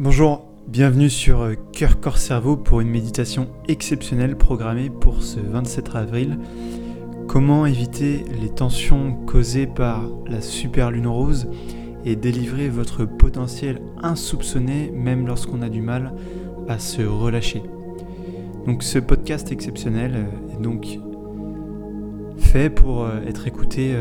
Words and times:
Bonjour, 0.00 0.44
bienvenue 0.68 1.10
sur 1.10 1.40
euh, 1.40 1.54
Cœur 1.72 1.98
Corps 1.98 2.18
Cerveau 2.18 2.56
pour 2.56 2.80
une 2.80 2.88
méditation 2.88 3.48
exceptionnelle 3.66 4.36
programmée 4.38 4.90
pour 4.90 5.24
ce 5.24 5.40
27 5.40 5.96
avril. 5.96 6.38
Comment 7.26 7.66
éviter 7.66 8.22
les 8.40 8.48
tensions 8.48 9.14
causées 9.26 9.66
par 9.66 10.08
la 10.28 10.40
super 10.40 10.92
lune 10.92 11.08
rose 11.08 11.48
et 12.04 12.14
délivrer 12.14 12.68
votre 12.68 13.06
potentiel 13.06 13.82
insoupçonné 14.00 14.92
même 14.94 15.26
lorsqu'on 15.26 15.62
a 15.62 15.68
du 15.68 15.82
mal 15.82 16.12
à 16.68 16.78
se 16.78 17.02
relâcher? 17.02 17.64
Donc 18.66 18.84
ce 18.84 19.00
podcast 19.00 19.50
exceptionnel 19.50 20.12
euh, 20.14 20.54
est 20.54 20.62
donc 20.62 21.00
fait 22.36 22.70
pour 22.70 23.02
euh, 23.02 23.20
être 23.26 23.48
écouté 23.48 23.96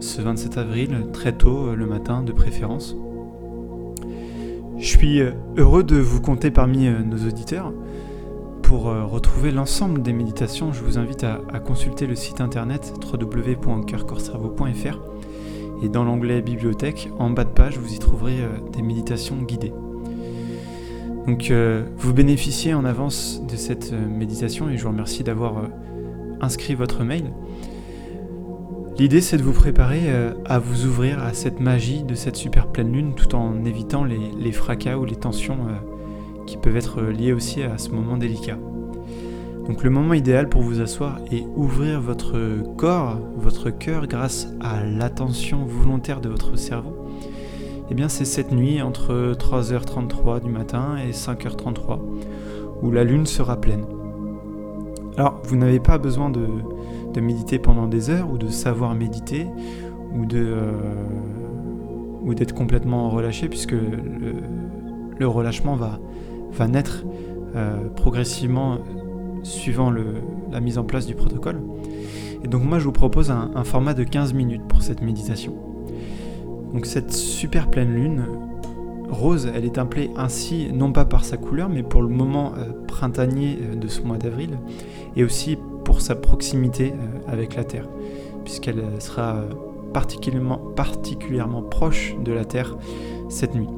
ce 0.00 0.22
27 0.22 0.56
avril 0.56 1.08
très 1.12 1.32
tôt 1.32 1.74
le 1.74 1.84
matin 1.84 2.22
de 2.22 2.32
préférence. 2.32 2.96
Je 4.78 4.86
suis 4.86 5.20
euh, 5.20 5.32
heureux 5.56 5.82
de 5.82 5.96
vous 5.96 6.20
compter 6.20 6.52
parmi 6.52 6.86
euh, 6.86 7.02
nos 7.02 7.26
auditeurs. 7.26 7.72
Pour 8.62 8.88
euh, 8.88 9.04
retrouver 9.04 9.50
l'ensemble 9.50 10.02
des 10.02 10.12
méditations, 10.12 10.72
je 10.72 10.84
vous 10.84 10.98
invite 10.98 11.24
à, 11.24 11.40
consulter 11.58 12.06
le 12.06 12.14
site 12.14 12.40
internet 12.40 12.94
www.coeurcorcerveau.fr 13.12 15.00
et 15.82 15.88
dans 15.88 16.04
l'onglet 16.04 16.42
bibliothèque, 16.42 17.10
en 17.18 17.30
bas 17.30 17.42
de 17.44 17.50
page, 17.50 17.76
vous 17.78 17.92
y 17.92 17.98
trouverez 17.98 18.36
des 18.72 18.82
méditations 18.82 19.36
guidées. 19.36 19.72
Donc 21.26 21.52
vous 21.96 22.12
bénéficiez 22.12 22.74
en 22.74 22.84
avance 22.84 23.40
de 23.48 23.54
cette 23.54 23.92
méditation 23.92 24.68
et 24.68 24.76
je 24.76 24.82
vous 24.82 24.88
remercie 24.88 25.22
d'avoir 25.22 25.62
inscrit 26.40 26.74
votre 26.74 27.04
mail. 27.04 27.30
L'idée 28.98 29.20
c'est 29.20 29.36
de 29.36 29.44
vous 29.44 29.52
préparer 29.52 30.06
euh, 30.06 30.32
à 30.44 30.58
vous 30.58 30.84
ouvrir 30.84 31.22
à 31.22 31.32
cette 31.32 31.60
magie 31.60 32.02
de 32.02 32.16
cette 32.16 32.34
super 32.34 32.66
pleine 32.66 32.92
lune 32.92 33.14
tout 33.14 33.32
en 33.36 33.64
évitant 33.64 34.02
les, 34.02 34.50
fracas 34.50 34.96
ou 34.96 35.04
les 35.04 35.14
tensions 35.14 35.68
euh, 35.68 36.44
qui 36.46 36.56
peuvent 36.56 36.76
être 36.76 37.02
liées 37.02 37.32
aussi 37.32 37.62
à 37.62 37.78
ce 37.78 37.90
moment 37.90 38.16
délicat. 38.16 38.58
Donc 39.68 39.84
le 39.84 39.90
moment 39.90 40.14
idéal 40.14 40.48
pour 40.48 40.62
vous 40.62 40.80
asseoir 40.80 41.20
et 41.30 41.44
ouvrir 41.54 42.00
votre 42.00 42.36
corps, 42.76 43.20
votre 43.36 43.70
cœur 43.70 44.08
grâce 44.08 44.48
à 44.60 44.82
l'attention 44.82 45.64
volontaire 45.64 46.20
de 46.20 46.28
votre 46.28 46.56
cerveau, 46.56 46.96
eh 47.90 47.94
bien 47.94 48.08
c'est 48.08 48.24
cette 48.24 48.50
nuit 48.50 48.82
entre 48.82 49.32
3h33 49.38 50.42
du 50.42 50.50
matin 50.50 50.96
et 50.96 51.12
5h33 51.12 52.00
où 52.82 52.90
la 52.90 53.04
lune 53.04 53.26
sera 53.26 53.60
pleine. 53.60 53.84
Alors 55.18 55.40
vous 55.42 55.56
n'avez 55.56 55.80
pas 55.80 55.98
besoin 55.98 56.30
de, 56.30 56.46
méditer 57.20 57.58
pendant 57.58 57.88
des 57.88 58.10
heures 58.10 58.30
ou 58.30 58.38
de 58.38 58.46
savoir 58.46 58.94
méditer 58.94 59.48
ou 60.14 60.24
euh, 60.32 60.72
d'être 62.32 62.54
complètement 62.54 63.10
relâché 63.10 63.48
puisque 63.48 63.72
le, 63.72 65.26
relâchement 65.26 65.74
va, 65.74 65.98
naître 66.68 67.04
euh, 67.56 67.88
progressivement 67.88 68.78
suivant 69.42 69.90
la 69.90 70.60
mise 70.60 70.78
en 70.78 70.84
place 70.84 71.06
du 71.06 71.16
protocole. 71.16 71.60
Et 72.44 72.46
donc 72.46 72.62
moi 72.62 72.78
je 72.78 72.84
vous 72.84 72.92
propose 72.92 73.32
un, 73.32 73.64
format 73.64 73.94
de 73.94 74.04
15 74.04 74.34
minutes 74.34 74.68
pour 74.68 74.82
cette 74.82 75.02
méditation. 75.02 75.56
Donc 76.72 76.86
cette 76.86 77.12
super 77.12 77.68
pleine 77.68 77.92
lune 77.92 78.22
rose, 79.08 79.50
elle 79.54 79.64
est 79.64 79.78
appelée 79.78 80.10
ainsi 80.16 80.70
non 80.72 80.92
pas 80.92 81.04
par 81.04 81.24
sa 81.24 81.36
couleur 81.36 81.68
mais 81.68 81.82
pour 81.82 82.02
le 82.02 82.08
moment 82.08 82.52
euh, 82.56 82.72
printanier 82.86 83.56
de 83.76 83.88
ce 83.88 84.02
mois 84.02 84.18
d'avril 84.18 84.58
et 85.16 85.24
aussi 85.24 85.58
pour 85.88 86.02
sa 86.02 86.14
proximité 86.14 86.92
euh, 86.92 87.32
avec 87.32 87.56
la 87.56 87.64
Terre, 87.64 87.88
puisqu'elle 88.44 88.80
euh, 88.80 89.00
sera 89.00 89.36
euh, 89.36 89.48
particulièrement, 89.94 90.58
particulièrement 90.58 91.62
proche 91.62 92.14
de 92.22 92.30
la 92.30 92.44
Terre 92.44 92.76
cette 93.30 93.54
nuit. 93.54 93.70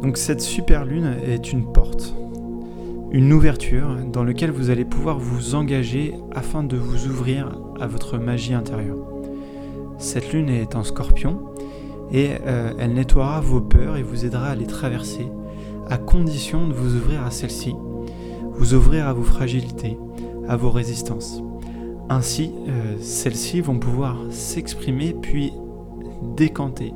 Donc 0.00 0.16
cette 0.16 0.40
super 0.40 0.84
lune 0.84 1.16
est 1.26 1.52
une 1.52 1.72
porte, 1.72 2.14
une 3.10 3.32
ouverture 3.32 3.96
dans 4.12 4.22
laquelle 4.22 4.52
vous 4.52 4.70
allez 4.70 4.84
pouvoir 4.84 5.18
vous 5.18 5.56
engager 5.56 6.14
afin 6.36 6.62
de 6.62 6.76
vous 6.76 7.08
ouvrir 7.08 7.50
à 7.80 7.88
votre 7.88 8.16
magie 8.16 8.54
intérieure. 8.54 8.98
Cette 9.98 10.32
lune 10.32 10.48
est 10.48 10.76
en 10.76 10.84
scorpion 10.84 11.40
et 12.12 12.30
elle 12.78 12.94
nettoiera 12.94 13.40
vos 13.40 13.60
peurs 13.60 13.96
et 13.96 14.02
vous 14.02 14.24
aidera 14.24 14.48
à 14.48 14.54
les 14.54 14.66
traverser 14.66 15.28
à 15.90 15.96
condition 15.96 16.68
de 16.68 16.72
vous 16.72 16.96
ouvrir 16.96 17.24
à 17.24 17.30
celle-ci, 17.30 17.74
vous 18.52 18.74
ouvrir 18.74 19.08
à 19.08 19.12
vos 19.12 19.22
fragilités, 19.22 19.98
à 20.48 20.56
vos 20.56 20.70
résistances. 20.70 21.42
Ainsi, 22.10 22.52
euh, 22.68 22.96
celles-ci 23.00 23.60
vont 23.60 23.78
pouvoir 23.78 24.16
s'exprimer 24.30 25.14
puis 25.14 25.52
décanter 26.36 26.94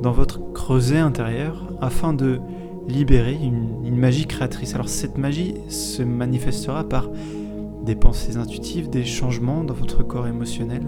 dans 0.00 0.12
votre 0.12 0.52
creuset 0.52 0.98
intérieur 0.98 1.72
afin 1.80 2.12
de 2.12 2.40
libérer 2.88 3.34
une, 3.34 3.96
magie 3.96 4.26
créatrice. 4.26 4.74
Alors 4.74 4.88
cette 4.88 5.16
magie 5.16 5.54
se 5.68 6.02
manifestera 6.02 6.84
par 6.84 7.08
des 7.84 7.94
pensées 7.94 8.36
intuitives, 8.36 8.90
des 8.90 9.04
changements 9.04 9.64
dans 9.64 9.74
votre 9.74 10.02
corps 10.02 10.26
émotionnel. 10.26 10.82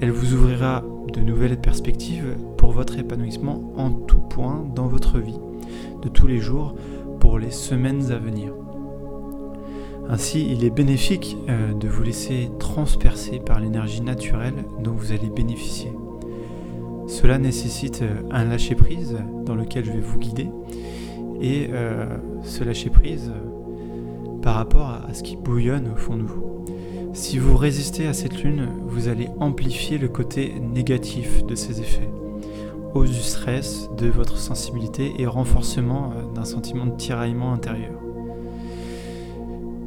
Elle 0.00 0.10
vous 0.10 0.34
ouvrira 0.34 0.84
de 1.12 1.20
nouvelles 1.20 1.60
perspectives 1.60 2.36
pour 2.56 2.72
votre 2.72 2.98
épanouissement 2.98 3.72
en 3.76 3.90
tout 3.90 4.20
point 4.20 4.66
dans 4.74 4.86
votre 4.86 5.18
vie 5.18 5.38
de 6.02 6.08
tous 6.08 6.26
les 6.26 6.38
jours 6.38 6.74
pour 7.20 7.38
les 7.38 7.50
semaines 7.50 8.10
à 8.12 8.18
venir. 8.18 8.52
Ainsi, 10.08 10.46
il 10.48 10.64
est 10.64 10.70
bénéfique 10.70 11.36
euh, 11.48 11.74
de 11.74 11.88
vous 11.88 12.02
laisser 12.04 12.50
transpercer 12.60 13.40
par 13.40 13.58
l'énergie 13.58 14.02
naturelle 14.02 14.54
dont 14.80 14.92
vous 14.92 15.10
allez 15.10 15.28
bénéficier. 15.28 15.90
Cela 17.08 17.38
nécessite 17.38 18.02
euh, 18.02 18.22
un 18.30 18.44
lâcher-prise 18.44 19.16
dans 19.44 19.56
lequel 19.56 19.84
je 19.84 19.90
vais 19.90 20.00
vous 20.00 20.18
guider 20.18 20.48
et 21.40 21.68
euh, 21.72 22.06
ce 22.42 22.62
lâcher-prise 22.62 23.32
par 24.42 24.54
rapport 24.54 25.00
à 25.08 25.12
ce 25.12 25.24
qui 25.24 25.36
bouillonne 25.36 25.90
au 25.92 25.96
fond 25.96 26.16
de 26.16 26.22
vous. 26.22 26.64
Si 27.16 27.38
vous 27.38 27.56
résistez 27.56 28.06
à 28.06 28.12
cette 28.12 28.42
lune, 28.42 28.68
vous 28.86 29.08
allez 29.08 29.30
amplifier 29.40 29.96
le 29.96 30.06
côté 30.06 30.52
négatif 30.60 31.46
de 31.46 31.54
ses 31.54 31.80
effets. 31.80 32.10
Hausse 32.92 33.10
du 33.10 33.22
stress, 33.22 33.88
de 33.96 34.08
votre 34.08 34.36
sensibilité 34.36 35.14
et 35.18 35.26
renforcement 35.26 36.12
d'un 36.34 36.44
sentiment 36.44 36.84
de 36.84 36.94
tiraillement 36.94 37.54
intérieur. 37.54 37.98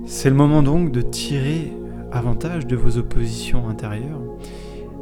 C'est 0.07 0.31
le 0.31 0.35
moment 0.35 0.63
donc 0.63 0.91
de 0.91 1.01
tirer 1.01 1.71
avantage 2.11 2.65
de 2.65 2.75
vos 2.75 2.97
oppositions 2.97 3.69
intérieures 3.69 4.23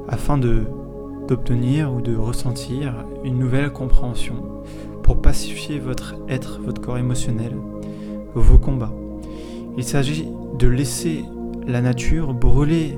afin 0.09 0.37
d'obtenir 0.37 1.93
ou 1.93 2.01
de 2.01 2.13
ressentir 2.13 3.05
une 3.23 3.39
nouvelle 3.39 3.71
compréhension 3.71 4.43
pour 5.01 5.21
pacifier 5.21 5.79
votre 5.79 6.15
être, 6.27 6.59
votre 6.59 6.81
corps 6.81 6.97
émotionnel, 6.97 7.55
vos 8.35 8.57
combats. 8.57 8.93
Il 9.77 9.85
s'agit 9.85 10.27
de 10.59 10.67
laisser 10.67 11.23
la 11.67 11.81
nature 11.81 12.33
brûler 12.33 12.97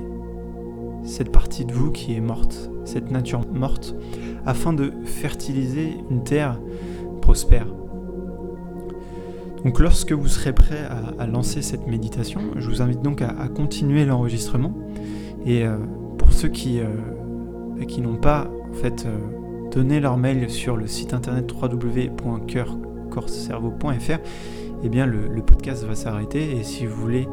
cette 1.02 1.32
partie 1.32 1.64
de 1.64 1.72
vous 1.72 1.90
qui 1.90 2.14
est 2.14 2.20
morte, 2.20 2.70
cette 2.84 3.10
nature 3.10 3.42
morte, 3.52 3.96
afin 4.46 4.72
de 4.72 4.92
fertiliser 5.04 5.96
une 6.10 6.22
terre 6.22 6.60
prospère. 7.20 7.66
Donc 9.64 9.80
lorsque 9.80 10.12
vous 10.12 10.28
serez 10.28 10.54
prêt 10.54 10.88
à, 11.18 11.26
lancer 11.26 11.62
cette 11.62 11.86
méditation, 11.86 12.40
je 12.56 12.68
vous 12.68 12.80
invite 12.80 13.02
donc 13.02 13.20
à, 13.22 13.48
continuer 13.48 14.06
l'enregistrement. 14.06 14.72
Et 15.44 15.66
euh, 15.66 15.76
pour 16.18 16.32
ceux 16.32 16.48
qui, 16.48 16.80
euh, 16.80 16.86
qui 17.86 18.00
n'ont 18.00 18.16
pas 18.16 18.50
en 18.70 18.74
fait 18.74 19.06
euh, 19.06 19.70
donné 19.70 20.00
leur 20.00 20.16
mail 20.16 20.48
sur 20.48 20.76
le 20.76 20.86
site 20.86 21.12
internet 21.12 21.52
www.coeurcorcerveau.fr, 21.52 24.18
eh 24.82 24.88
bien 24.88 25.06
le, 25.06 25.28
le 25.28 25.42
podcast 25.42 25.84
va 25.84 25.94
s'arrêter 25.94 26.56
et 26.56 26.62
si 26.62 26.86
vous 26.86 26.96
voulez 26.96 27.28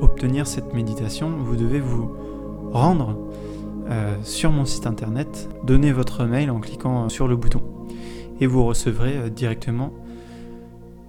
obtenir 0.00 0.46
cette 0.46 0.74
méditation, 0.74 1.30
vous 1.38 1.56
devez 1.56 1.80
vous 1.80 2.10
rendre 2.72 3.16
sur 4.22 4.50
mon 4.52 4.66
site 4.66 4.86
internet, 4.86 5.48
donner 5.64 5.92
votre 5.92 6.24
mail 6.24 6.50
en 6.50 6.60
cliquant 6.60 7.08
sur 7.08 7.26
le 7.26 7.36
bouton 7.36 7.62
et 8.38 8.46
vous 8.46 8.64
recevrez 8.64 9.30
directement 9.30 9.92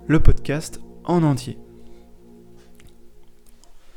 le 0.08 0.20
podcast 0.20 0.80
en 1.04 1.24
entier. 1.24 1.58